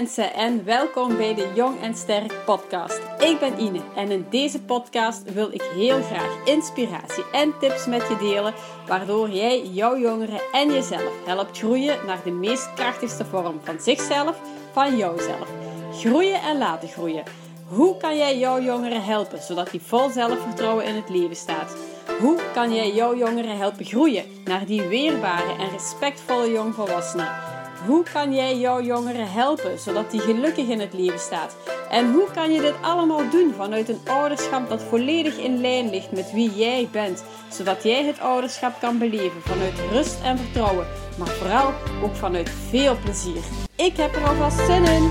[0.00, 3.00] mensen en welkom bij de Jong en Sterk podcast.
[3.18, 8.08] Ik ben Ine en in deze podcast wil ik heel graag inspiratie en tips met
[8.08, 8.54] je delen,
[8.86, 14.40] waardoor jij jouw jongeren en jezelf helpt groeien naar de meest krachtigste vorm van zichzelf,
[14.72, 15.48] van jouzelf.
[15.92, 17.24] Groeien en laten groeien.
[17.68, 21.76] Hoe kan jij jouw jongeren helpen zodat die vol zelfvertrouwen in het leven staat?
[22.20, 27.59] Hoe kan jij jouw jongeren helpen groeien naar die weerbare en respectvolle jongvolwassenen?
[27.86, 31.56] Hoe kan jij jouw jongeren helpen zodat die gelukkig in het leven staat?
[31.90, 36.12] En hoe kan je dit allemaal doen vanuit een ouderschap dat volledig in lijn ligt
[36.12, 40.86] met wie jij bent, zodat jij het ouderschap kan beleven vanuit rust en vertrouwen,
[41.18, 41.72] maar vooral
[42.02, 43.42] ook vanuit veel plezier?
[43.76, 45.10] Ik heb er alvast zin in!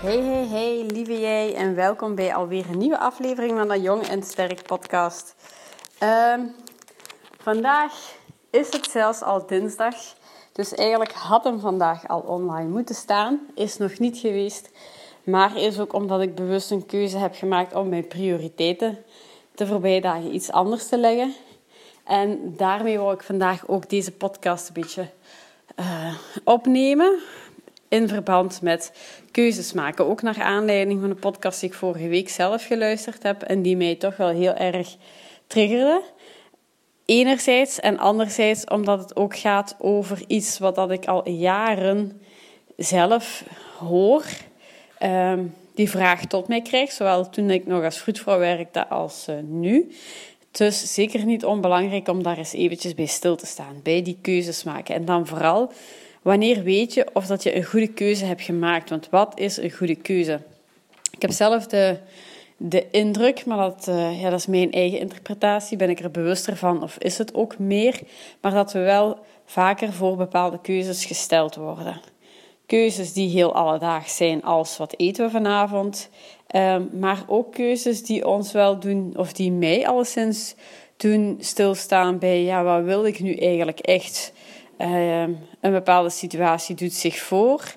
[0.00, 4.02] Hey, hey, hey, lieve jij en welkom bij alweer een nieuwe aflevering van de Jong
[4.02, 5.34] en Sterk podcast.
[5.98, 6.40] Ehm,
[7.38, 7.92] vandaag
[8.50, 9.94] is het zelfs al dinsdag.
[10.52, 13.40] Dus eigenlijk had hem vandaag al online moeten staan.
[13.54, 14.70] Is nog niet geweest.
[15.24, 18.98] Maar is ook omdat ik bewust een keuze heb gemaakt om mijn prioriteiten
[19.54, 21.34] de voorbije dagen iets anders te leggen.
[22.04, 25.08] En daarmee wil ik vandaag ook deze podcast een beetje
[25.80, 27.18] uh, opnemen.
[27.88, 28.92] In verband met
[29.30, 30.06] keuzes maken.
[30.06, 33.42] Ook naar aanleiding van de podcast die ik vorige week zelf geluisterd heb.
[33.42, 34.96] En die mij toch wel heel erg
[35.48, 36.02] triggerde.
[37.04, 42.20] Enerzijds en anderzijds omdat het ook gaat over iets wat dat ik al jaren
[42.76, 43.44] zelf
[43.78, 44.24] hoor.
[45.02, 49.36] Um, die vraag tot mij krijg, zowel toen ik nog als vroedvrouw werkte als uh,
[49.42, 49.90] nu.
[50.50, 54.64] Dus zeker niet onbelangrijk om daar eens eventjes bij stil te staan, bij die keuzes
[54.64, 54.94] maken.
[54.94, 55.72] En dan vooral,
[56.22, 58.90] wanneer weet je of dat je een goede keuze hebt gemaakt?
[58.90, 60.40] Want wat is een goede keuze?
[61.10, 61.98] Ik heb zelf de
[62.60, 65.76] de indruk, maar dat, uh, ja, dat is mijn eigen interpretatie.
[65.76, 68.00] Ben ik er bewuster van of is het ook meer?
[68.40, 72.00] Maar dat we wel vaker voor bepaalde keuzes gesteld worden.
[72.66, 76.08] Keuzes die heel alledaags zijn, als wat eten we vanavond.
[76.54, 80.54] Um, maar ook keuzes die ons wel doen, of die mij alleszins
[80.96, 84.32] doen stilstaan bij, ja, wat wil ik nu eigenlijk echt?
[84.78, 87.74] Um, een bepaalde situatie doet zich voor.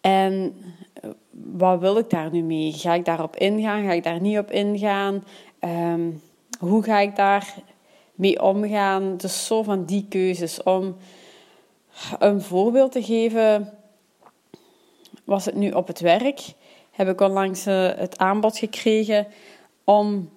[0.00, 0.54] En
[1.44, 2.72] wat wil ik daar nu mee?
[2.72, 3.84] Ga ik daarop ingaan?
[3.84, 5.24] Ga ik daar niet op ingaan?
[5.60, 6.22] Um,
[6.58, 7.54] hoe ga ik daar
[8.14, 9.16] mee omgaan?
[9.16, 10.62] Dus zo van die keuzes.
[10.62, 10.96] Om
[12.18, 13.72] een voorbeeld te geven,
[15.24, 16.40] was het nu op het werk.
[16.90, 19.26] Heb ik onlangs uh, het aanbod gekregen
[19.84, 20.30] om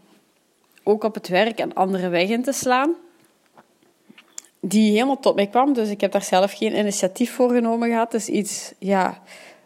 [0.84, 2.96] ook op het werk een andere weg in te slaan.
[4.60, 8.12] Die helemaal tot mij kwam, dus ik heb daar zelf geen initiatief voor genomen gehad.
[8.12, 9.22] Dus iets, ja,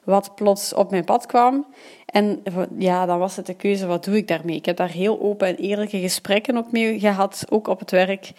[0.07, 1.65] wat plots op mijn pad kwam.
[2.05, 2.43] En
[2.77, 4.55] ja, dan was het de keuze, wat doe ik daarmee?
[4.55, 8.31] Ik heb daar heel open en eerlijke gesprekken ook mee gehad, ook op het werk.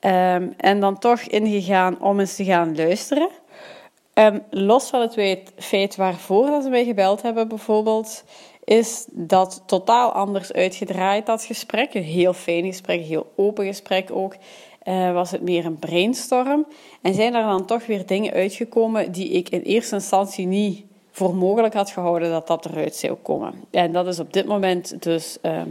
[0.00, 3.28] Um, en dan toch ingegaan om eens te gaan luisteren.
[4.14, 8.24] Um, los van het feit waarvoor dat ze mij gebeld hebben, bijvoorbeeld,
[8.64, 11.94] is dat totaal anders uitgedraaid, dat gesprek.
[11.94, 14.36] Een heel fijn gesprek, een heel open gesprek ook.
[14.84, 16.66] Uh, was het meer een brainstorm.
[17.02, 20.87] En zijn er dan toch weer dingen uitgekomen die ik in eerste instantie niet
[21.18, 23.54] voor mogelijk had gehouden dat dat eruit zou komen.
[23.70, 25.68] En dat is op dit moment dus ehm,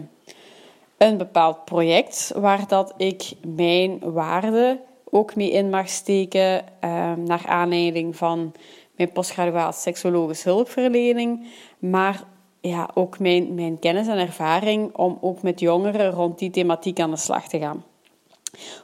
[0.97, 7.45] een bepaald project waar dat ik mijn waarde ook mee in mag steken ehm, naar
[7.45, 8.53] aanleiding van
[8.95, 11.47] mijn postgraduaat seksologische hulpverlening,
[11.79, 12.23] maar
[12.61, 17.11] ja, ook mijn, mijn kennis en ervaring om ook met jongeren rond die thematiek aan
[17.11, 17.83] de slag te gaan.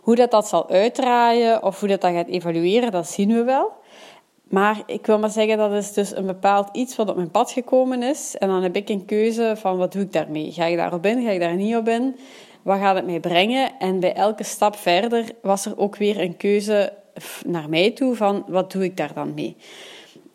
[0.01, 3.71] Hoe dat, dat zal uitdraaien of hoe dat, dat gaat evalueren, dat zien we wel.
[4.53, 7.51] Maar ik wil maar zeggen, dat is dus een bepaald iets wat op mijn pad
[7.51, 8.35] gekomen is.
[8.37, 10.51] En dan heb ik een keuze van wat doe ik daarmee?
[10.51, 11.23] Ga ik daarop in?
[11.23, 12.15] Ga ik daar niet op in?
[12.61, 13.71] Wat gaat het mij brengen?
[13.79, 16.93] En bij elke stap verder was er ook weer een keuze
[17.45, 19.55] naar mij toe van wat doe ik daar dan mee?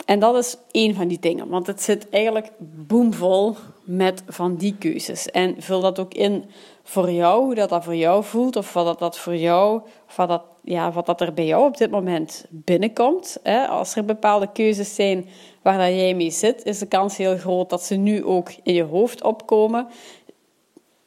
[0.05, 2.51] En dat is één van die dingen, want het zit eigenlijk
[2.87, 5.31] boomvol met van die keuzes.
[5.31, 6.45] En vul dat ook in
[6.89, 10.17] voor jou, hoe dat, dat voor jou voelt, of wat dat, dat voor jou, of
[10.17, 13.39] wat dat, ja, wat dat er bij jou op dit moment binnenkomt.
[13.43, 13.67] Hè?
[13.67, 15.29] Als er bepaalde keuzes zijn
[15.63, 18.75] waar dat jij mee zit, is de kans heel groot dat ze nu ook in
[18.75, 19.89] je hoofd opkomen.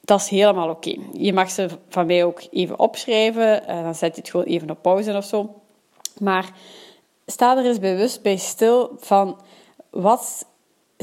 [0.01, 0.95] Dat is helemaal oké.
[1.13, 4.69] Je mag ze van mij ook even opschrijven, en dan zet je het gewoon even
[4.69, 5.61] op pauze of zo.
[6.19, 6.49] Maar
[7.25, 9.37] sta er eens bewust bij stil van
[9.89, 10.45] wat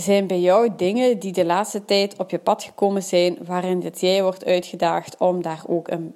[0.00, 4.00] zijn bij jou dingen die de laatste tijd op je pad gekomen zijn, waarin dat
[4.00, 6.14] jij wordt uitgedaagd om daar ook een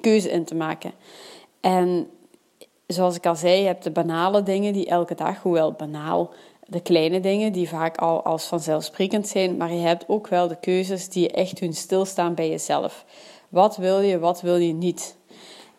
[0.00, 0.92] keuze in te maken.
[1.60, 2.08] En
[2.86, 6.30] zoals ik al zei, je hebt de banale dingen die elke dag, hoewel banaal,
[6.66, 10.60] de kleine dingen die vaak al als vanzelfsprekend zijn, maar je hebt ook wel de
[10.60, 13.04] keuzes die echt hun stilstaan bij jezelf.
[13.48, 15.16] Wat wil je, wat wil je niet?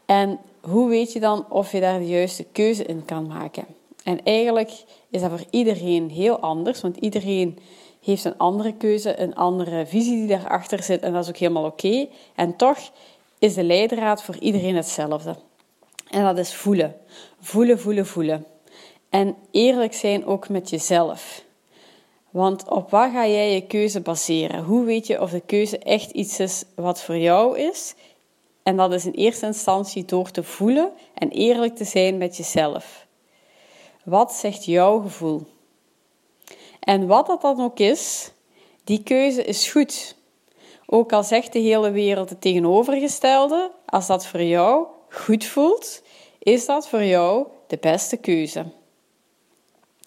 [0.05, 3.65] En hoe weet je dan of je daar de juiste keuze in kan maken?
[4.03, 7.59] En eigenlijk is dat voor iedereen heel anders, want iedereen
[8.01, 11.65] heeft een andere keuze, een andere visie die daarachter zit en dat is ook helemaal
[11.65, 12.07] oké.
[12.35, 12.91] En toch
[13.39, 15.35] is de leidraad voor iedereen hetzelfde.
[16.09, 16.95] En dat is voelen.
[17.39, 18.45] Voelen, voelen, voelen.
[19.09, 21.43] En eerlijk zijn ook met jezelf.
[22.29, 24.63] Want op wat ga jij je keuze baseren?
[24.63, 27.95] Hoe weet je of de keuze echt iets is wat voor jou is?
[28.63, 33.07] En dat is in eerste instantie door te voelen en eerlijk te zijn met jezelf.
[34.09, 35.47] Wat zegt jouw gevoel?
[36.79, 38.31] En wat dat dan ook is,
[38.83, 40.15] die keuze is goed.
[40.85, 46.01] Ook al zegt de hele wereld het tegenovergestelde, als dat voor jou goed voelt,
[46.39, 48.65] is dat voor jou de beste keuze.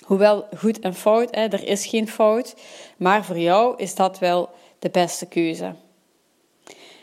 [0.06, 2.54] Hoewel goed en fout, hè, er is geen fout,
[2.96, 5.74] maar voor jou is dat wel de beste keuze.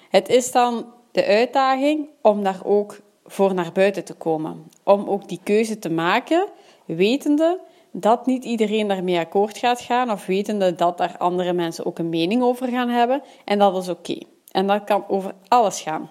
[0.10, 4.72] Het is dan de uitdaging om daar ook voor naar buiten te komen.
[4.84, 6.48] Om ook die keuze te maken,
[6.96, 7.60] wetende
[7.92, 12.10] dat niet iedereen daarmee akkoord gaat gaan, of wetende dat daar andere mensen ook een
[12.10, 13.24] mening over gaan hebben.
[13.46, 14.18] En dat is oké.
[14.52, 16.10] En dat kan over alles gaan.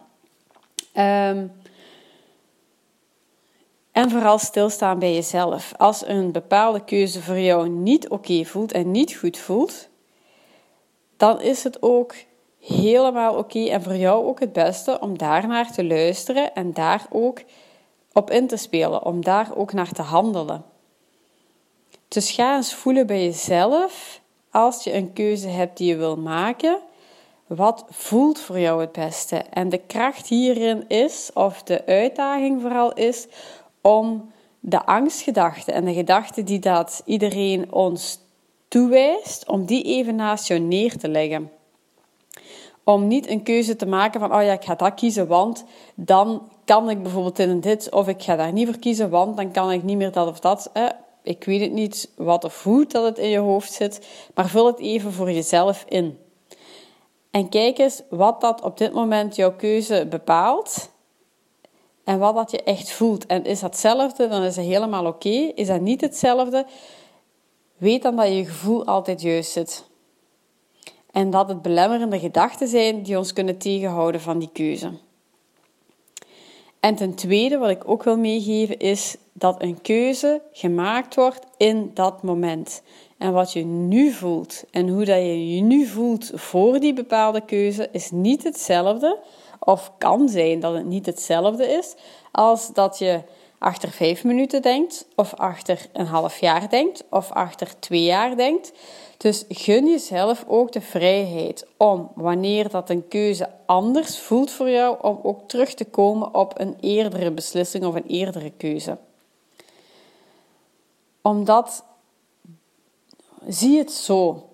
[0.94, 1.52] Um,
[3.92, 5.72] en vooral stilstaan bij jezelf.
[5.76, 9.88] Als een bepaalde keuze voor jou niet oké voelt en niet goed voelt,
[11.16, 12.14] dan is het ook
[12.60, 17.42] helemaal oké en voor jou ook het beste om daarnaar te luisteren en daar ook
[18.12, 20.64] op in te spelen, om daar ook naar te handelen.
[22.08, 24.20] Dus ga eens voelen bij jezelf,
[24.50, 26.78] als je een keuze hebt die je wil maken,
[27.46, 29.36] wat voelt voor jou het beste?
[29.36, 33.26] En de kracht hierin is, of de uitdaging vooral is,
[33.80, 38.20] om de angstgedachten en de gedachten die dat iedereen ons
[38.68, 41.50] toewijst, om die even naast jou neer te leggen.
[42.84, 45.64] Om niet een keuze te maken van, oh ja, ik ga dat kiezen, want
[45.94, 49.50] dan kan ik bijvoorbeeld in dit, of ik ga daar niet voor kiezen, want dan
[49.52, 50.70] kan ik niet meer dat of dat.
[50.72, 50.86] Eh,
[51.22, 54.66] ik weet het niet wat of hoe dat het in je hoofd zit, maar vul
[54.66, 56.18] het even voor jezelf in.
[57.30, 60.90] En kijk eens wat dat op dit moment jouw keuze bepaalt
[62.04, 63.26] en wat dat je echt voelt.
[63.26, 65.52] En is dat hetzelfde, dan is het helemaal oké.
[65.54, 66.66] Is dat niet hetzelfde,
[67.76, 69.86] weet dan dat je gevoel altijd juist zit.
[71.12, 75.06] En dat het belemmerende gedachten zijn die ons kunnen tegenhouden van die keuze.
[76.80, 81.90] En ten tweede, wat ik ook wil meegeven, is dat een keuze gemaakt wordt in
[81.94, 82.82] dat moment.
[83.18, 87.44] En wat je nu voelt en hoe dat je je nu voelt voor die bepaalde
[87.44, 89.18] keuze is niet hetzelfde
[89.58, 91.94] of kan zijn dat het niet hetzelfde is
[92.32, 93.22] als dat je
[93.58, 98.72] achter vijf minuten denkt, of achter een half jaar denkt, of achter twee jaar denkt.
[99.16, 104.96] Dus gun jezelf ook de vrijheid om, wanneer dat een keuze anders voelt voor jou,
[105.00, 108.98] om ook terug te komen op een eerdere beslissing of een eerdere keuze.
[111.22, 111.84] Omdat,
[113.48, 114.48] zie het zo,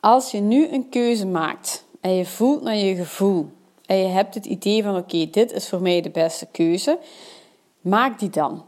[0.00, 3.48] als je nu een keuze maakt en je voelt naar je gevoel,
[3.86, 6.98] en je hebt het idee van oké, dit is voor mij de beste keuze,
[7.86, 8.64] maak die dan.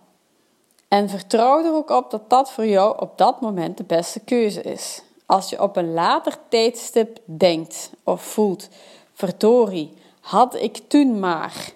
[0.88, 4.62] En vertrouw er ook op dat dat voor jou op dat moment de beste keuze
[4.62, 5.02] is.
[5.26, 8.68] Als je op een later tijdstip denkt of voelt,
[9.12, 11.72] verdorie, had ik toen maar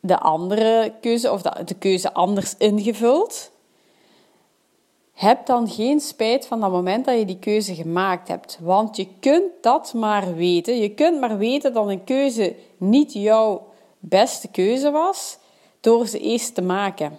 [0.00, 3.50] de andere keuze of de, keuze anders ingevuld,
[5.12, 8.58] heb dan geen spijt van dat moment dat je die keuze gemaakt hebt.
[8.60, 10.76] Want je kunt dat maar weten.
[10.76, 13.66] Je kunt maar weten dat een keuze niet jouw
[13.98, 15.38] beste keuze was
[15.84, 17.18] door ze eerst te maken.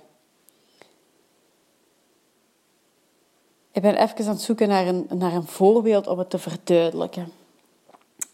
[3.72, 7.31] Ik ben even aan het zoeken naar een, naar een voorbeeld om het te verduidelijken.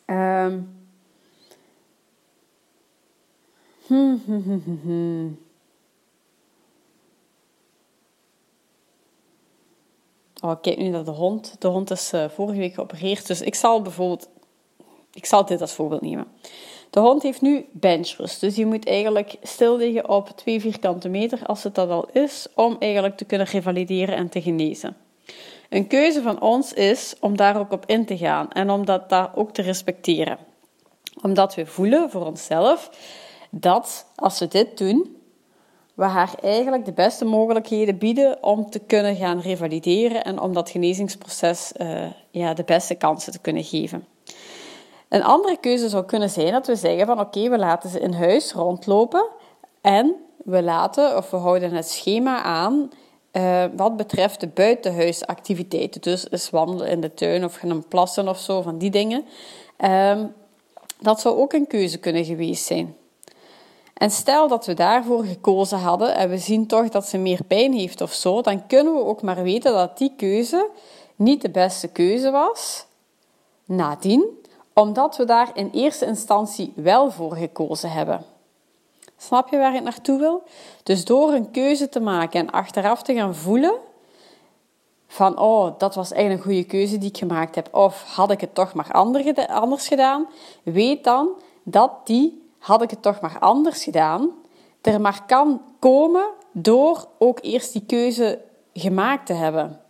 [0.06, 0.80] Um.
[3.86, 5.40] Hmm, hmm, hmm,
[10.42, 11.56] Oh, kijk nu naar de hond.
[11.60, 13.28] De hond is uh, vorige week geopereerd.
[13.28, 14.30] Dus ik zal bijvoorbeeld...
[15.14, 16.28] Ik zal dit als voorbeeld nemen.
[16.92, 18.40] De hond heeft nu benchrust.
[18.40, 22.48] Dus die moet eigenlijk stil liggen op 2 vierkante meter, als het dat al is,
[22.56, 24.98] om eigenlijk te kunnen revalideren en te genezen.
[25.70, 29.10] Een keuze van ons is om daar ook op in te gaan en om dat
[29.10, 30.38] daar ook te respecteren.
[31.22, 32.90] Omdat we voelen voor onszelf
[33.50, 35.16] dat als we dit doen,
[35.94, 40.70] we haar eigenlijk de beste mogelijkheden bieden om te kunnen gaan revalideren en om dat
[40.70, 44.06] genezingsproces uh, ja, de beste kansen te kunnen geven.
[45.12, 48.14] Een andere keuze zou kunnen zijn dat we zeggen van oké, we laten ze in
[48.14, 49.28] huis rondlopen
[49.82, 52.92] en we laten of we houden het schema aan
[53.32, 56.02] uh, wat betreft de buitenhuisactiviteiten.
[56.02, 59.26] Dus is wandelen in de tuin of gaan plassen of zo, van die dingen.
[59.80, 60.22] Uh,
[61.00, 62.96] dat zou ook een keuze kunnen geweest zijn.
[63.94, 67.74] En stel dat we daarvoor gekozen hadden en we zien toch dat ze meer pijn
[67.74, 70.70] heeft of zo, dan kunnen we ook maar weten dat die keuze
[71.16, 72.86] niet de beste keuze was.
[73.66, 74.40] Nadien,
[74.82, 78.26] omdat we daar in eerste instantie wel voor gekozen hebben.
[79.18, 80.44] Snap je waar ik naartoe wil?
[80.84, 83.74] Dus door een keuze te maken en achteraf te gaan voelen
[85.08, 88.42] van oh, dat was eigenlijk een goede keuze die ik gemaakt heb of had ik
[88.42, 90.28] het toch maar anders gedaan,
[90.64, 91.30] weet dan
[91.64, 94.30] dat die had ik het toch maar anders gedaan,
[94.82, 98.42] er maar kan komen door ook eerst die keuze
[98.74, 99.81] gemaakt te hebben.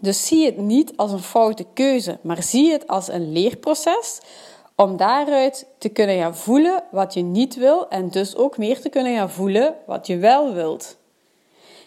[0.00, 4.20] Dus zie het niet als een foute keuze, maar zie het als een leerproces
[4.74, 8.88] om daaruit te kunnen gaan voelen wat je niet wil en dus ook meer te
[8.88, 10.96] kunnen gaan voelen wat je wel wilt.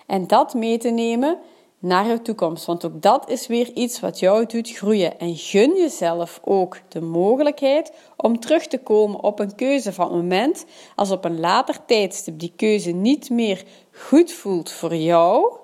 [0.06, 1.38] En dat mee te nemen
[1.80, 5.20] naar jouw toekomst, want ook dat is weer iets wat jou doet groeien.
[5.20, 10.16] En gun jezelf ook de mogelijkheid om terug te komen op een keuze van het
[10.16, 15.59] moment als op een later tijdstip die keuze niet meer goed voelt voor jou.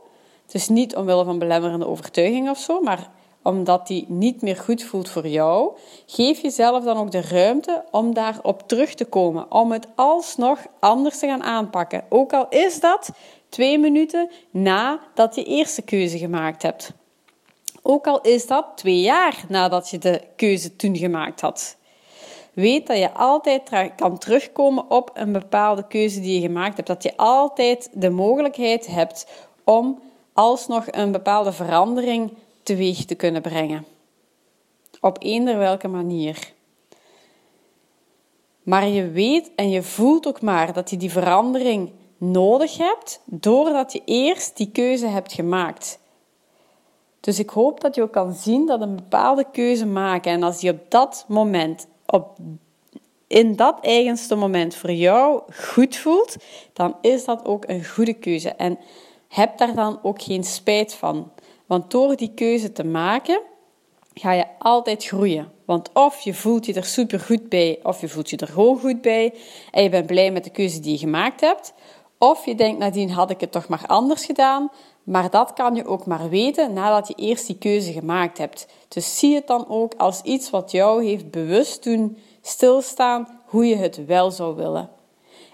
[0.46, 3.10] Dus niet omwille van belemmerende overtuiging of zo, maar
[3.44, 5.72] omdat die niet meer goed voelt voor jou,
[6.06, 11.20] geef jezelf dan ook de ruimte om daarop terug te komen, om het alsnog anders
[11.20, 12.04] te gaan aanpakken.
[12.10, 13.10] Ook al is dat
[13.50, 16.94] twee minuten nadat je eerste keuze gemaakt hebt.
[17.82, 21.78] Ook al is dat twee jaar nadat je de keuze toen gemaakt had.
[22.54, 26.88] Weet dat je altijd kan terugkomen op een bepaalde keuze die je gemaakt hebt.
[26.88, 29.28] Dat je altijd de mogelijkheid hebt
[29.64, 30.00] om
[30.36, 33.86] alsnog een bepaalde verandering teweeg te kunnen brengen.
[35.02, 36.54] Op eender welke manier.
[38.64, 43.94] Maar je weet en je voelt ook maar dat je die verandering nodig hebt, doordat
[43.94, 46.00] je eerst die keuze hebt gemaakt.
[47.20, 50.60] Dus ik hoop dat je ook kan zien dat een bepaalde keuze maken en als
[50.60, 52.38] die op dat moment, op,
[53.28, 56.36] in dat eigenste moment voor jou goed voelt,
[56.74, 58.50] dan is dat ook een goede keuze.
[58.50, 58.78] En
[59.36, 61.32] heb daar dan ook geen spijt van.
[61.66, 63.42] Want door die keuze te maken,
[64.14, 65.52] ga je altijd groeien.
[65.66, 68.80] Want of je voelt je er super goed bij, of je voelt je er gewoon
[68.80, 69.34] goed bij
[69.72, 71.74] en je bent blij met de keuze die je gemaakt hebt.
[72.18, 74.70] Of je denkt nadien had ik het toch maar anders gedaan.
[75.04, 78.68] Maar dat kan je ook maar weten nadat je eerst die keuze gemaakt hebt.
[78.88, 83.76] Dus zie het dan ook als iets wat jou heeft bewust doen stilstaan hoe je
[83.76, 84.90] het wel zou willen.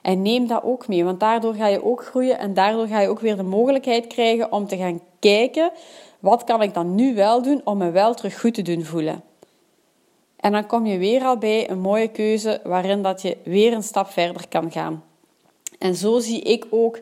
[0.02, 3.08] En neem dat ook mee, want daardoor ga je ook groeien en daardoor ga je
[3.08, 5.72] ook weer de mogelijkheid krijgen om te gaan kijken
[6.20, 9.24] wat kan ik dan nu wel doen om me wel terug goed te doen voelen.
[10.36, 13.84] En dan kom je weer al bij een mooie keuze waarin dat je weer een
[13.84, 15.04] stap verder kan gaan.
[15.80, 17.00] En zo zie ik ook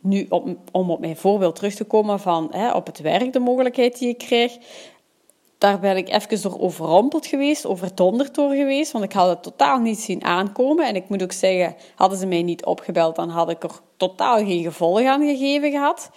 [0.00, 0.26] nu,
[0.72, 4.08] om op mijn voorbeeld terug te komen van hè, op het werk de mogelijkheid die
[4.08, 4.58] ik krijg.
[5.58, 9.78] Daar ben ik even door overrompeld geweest, overdonderd door geweest, want ik had het totaal
[9.78, 10.86] niet zien aankomen.
[10.86, 14.36] En ik moet ook zeggen, hadden ze mij niet opgebeld, dan had ik er totaal
[14.36, 16.10] geen gevolg aan gegeven gehad.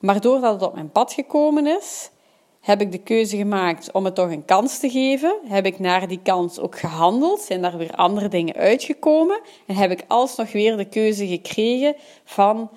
[0.00, 2.10] Maar doordat het op mijn pad gekomen is,
[2.60, 5.36] heb ik de keuze gemaakt om het toch een kans te geven.
[5.44, 7.40] Heb ik naar die kans ook gehandeld?
[7.40, 9.40] Zijn daar weer andere dingen uitgekomen?
[9.66, 12.70] En heb ik alsnog weer de keuze gekregen van...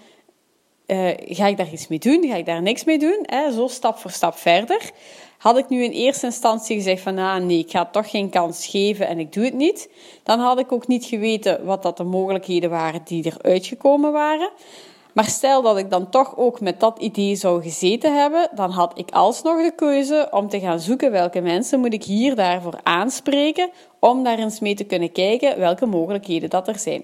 [0.87, 2.27] Uh, ga ik daar iets mee doen?
[2.27, 3.19] Ga ik daar niks mee doen?
[3.21, 3.51] Hè?
[3.51, 4.91] Zo stap voor stap verder.
[5.37, 8.67] Had ik nu in eerste instantie gezegd van ah, nee, ik ga toch geen kans
[8.67, 9.89] geven en ik doe het niet,
[10.23, 14.49] dan had ik ook niet geweten wat dat de mogelijkheden waren die er uitgekomen waren.
[15.13, 18.99] Maar stel dat ik dan toch ook met dat idee zou gezeten hebben, dan had
[18.99, 23.69] ik alsnog de keuze om te gaan zoeken welke mensen moet ik hier daarvoor aanspreken,
[23.99, 27.03] om daar eens mee te kunnen kijken welke mogelijkheden dat er zijn.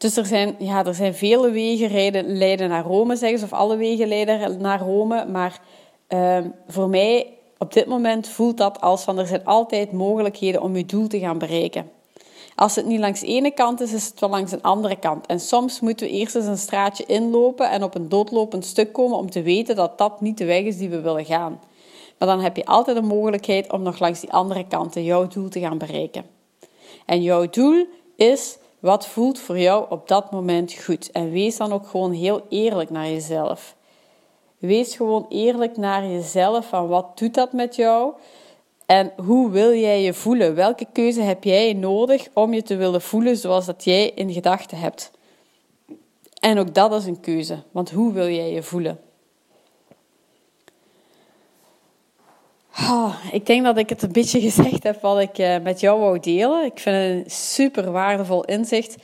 [0.00, 3.76] Dus er zijn, ja, er zijn vele wegen leiden naar Rome, zeggen ze, of alle
[3.76, 5.26] wegen leiden naar Rome.
[5.26, 5.60] Maar
[6.08, 6.38] uh,
[6.68, 7.26] voor mij
[7.58, 11.18] op dit moment voelt dat als van er zijn altijd mogelijkheden om je doel te
[11.18, 11.90] gaan bereiken.
[12.54, 15.26] Als het niet langs de ene kant is, is het wel langs een andere kant.
[15.26, 19.18] En soms moeten we eerst eens een straatje inlopen en op een doodlopend stuk komen
[19.18, 21.60] om te weten dat dat niet de weg is die we willen gaan.
[22.18, 25.48] Maar dan heb je altijd de mogelijkheid om nog langs die andere kanten jouw doel
[25.48, 26.24] te gaan bereiken.
[27.06, 31.10] En jouw doel is wat voelt voor jou op dat moment goed.
[31.10, 33.76] En wees dan ook gewoon heel eerlijk naar jezelf.
[34.58, 38.12] Wees gewoon eerlijk naar jezelf van wat doet dat met jou?
[38.86, 40.54] En hoe wil jij je voelen?
[40.54, 44.78] Welke keuze heb jij nodig om je te willen voelen zoals dat jij in gedachten
[44.78, 45.10] hebt?
[46.40, 49.09] En ook dat is een keuze, want hoe wil jij je voelen?
[52.80, 56.00] Oh, ik denk dat ik het een beetje gezegd heb wat ik uh, met jou
[56.00, 56.64] wou delen.
[56.64, 58.96] Ik vind het een super waardevol inzicht,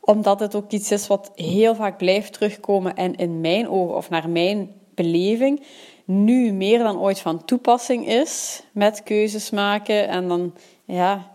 [0.00, 4.10] omdat het ook iets is wat heel vaak blijft terugkomen en in mijn ogen of
[4.10, 5.62] naar mijn beleving
[6.04, 10.08] nu meer dan ooit van toepassing is met keuzes maken.
[10.08, 11.32] En dan, ja,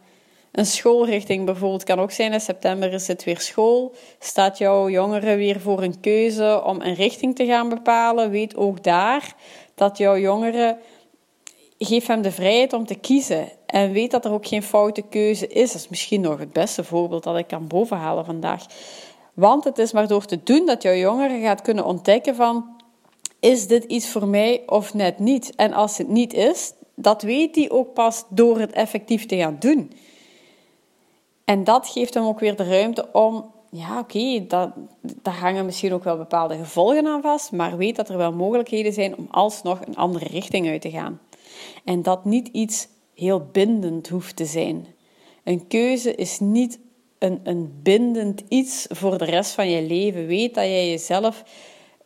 [0.51, 2.33] Een schoolrichting bijvoorbeeld kan ook zijn.
[2.33, 3.95] In september is het weer school.
[4.19, 8.29] Staat jouw jongere weer voor een keuze om een richting te gaan bepalen?
[8.29, 9.35] Weet ook daar
[9.75, 10.77] dat jouw jongere.
[11.81, 13.49] Geef hem de vrijheid om te kiezen.
[13.65, 15.71] En weet dat er ook geen foute keuze is.
[15.71, 18.65] Dat is misschien nog het beste voorbeeld dat ik kan bovenhalen vandaag.
[19.33, 22.77] Want het is maar door te doen dat jouw jongere gaat kunnen ontdekken van...
[23.39, 25.55] Is dit iets voor mij of net niet?
[25.55, 29.55] En als het niet is, dat weet hij ook pas door het effectief te gaan
[29.59, 29.91] doen.
[31.45, 34.71] En dat geeft hem ook weer de ruimte om, ja oké, dat
[35.01, 38.93] daar hangen misschien ook wel bepaalde gevolgen aan vast, maar weet dat er wel mogelijkheden
[38.93, 41.19] zijn om alsnog een andere richting uit te gaan.
[41.83, 44.85] En dat niet iets heel bindend hoeft te zijn.
[45.43, 46.79] Een keuze is niet
[47.19, 50.25] een, een bindend iets voor de rest van je leven.
[50.25, 51.43] Weet dat jij jezelf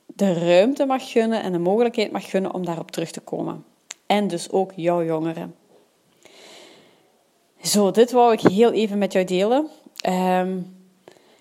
[0.05, 3.65] de ruimte mag gunnen en de mogelijkheid mag gunnen om daarop terug te komen.
[4.05, 5.55] En dus ook jouw jongeren.
[7.62, 9.67] Zo, dit wou ik heel even met jou delen.
[10.01, 10.57] Ehm,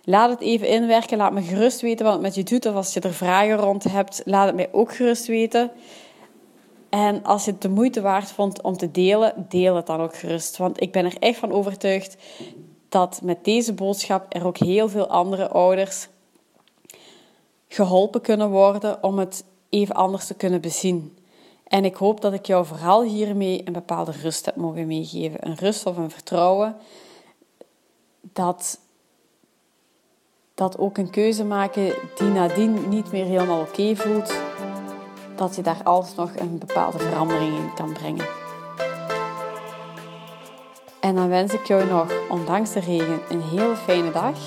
[0.05, 1.17] laat het even inwerken.
[1.17, 2.67] Laat me gerust weten wat het met je doet.
[2.67, 5.71] Of als je er vragen rond hebt, laat het mij ook gerust weten.
[6.93, 10.17] En als je het de moeite waard vond om te delen, deel het dan ook
[10.17, 10.57] gerust.
[10.57, 12.17] Want ik ben er echt van overtuigd
[12.89, 16.09] dat met deze boodschap er ook heel veel andere ouders
[17.69, 21.19] geholpen kunnen worden om het even anders te kunnen bezien.
[21.65, 25.47] En ik hoop dat ik jou vooral hiermee een bepaalde rust heb mogen meegeven.
[25.47, 26.77] Een rust of een vertrouwen
[28.21, 28.79] dat,
[30.55, 34.35] dat ook een keuze maken die nadien niet meer helemaal oké voelt,
[35.43, 38.27] dat je daar alsnog een bepaalde verandering in kan brengen.
[41.01, 44.39] En dan wens ik jou nog, ondanks de regen, een heel fijne dag.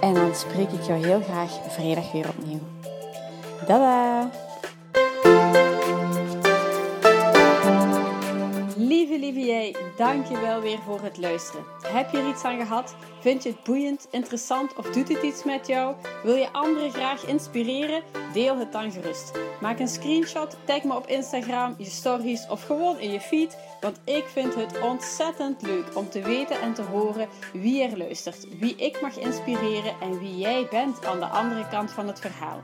[0.00, 2.60] En dan spreek ik jou heel graag vrijdag weer opnieuw.
[3.66, 3.97] Dada!
[9.98, 11.64] Dank je wel weer voor het luisteren.
[11.82, 12.94] Heb je er iets aan gehad?
[13.20, 15.94] Vind je het boeiend, interessant of doet het iets met jou?
[16.22, 18.02] Wil je anderen graag inspireren?
[18.32, 19.32] Deel het dan gerust.
[19.60, 23.58] Maak een screenshot, tag me op Instagram, je stories of gewoon in je feed.
[23.80, 28.58] Want ik vind het ontzettend leuk om te weten en te horen wie er luistert,
[28.58, 32.62] wie ik mag inspireren en wie jij bent aan de andere kant van het verhaal.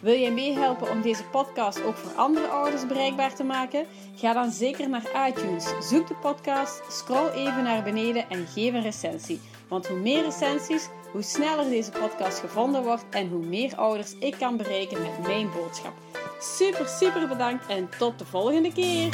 [0.00, 3.86] Wil jij meehelpen om deze podcast ook voor andere ouders bereikbaar te maken?
[4.16, 8.82] Ga dan zeker naar iTunes, zoek de podcast, scroll even naar beneden en geef een
[8.82, 9.40] recensie.
[9.68, 14.34] Want hoe meer recensies, hoe sneller deze podcast gevonden wordt en hoe meer ouders ik
[14.38, 15.92] kan bereiken met mijn boodschap.
[16.40, 19.08] Super, super bedankt en tot de volgende keer!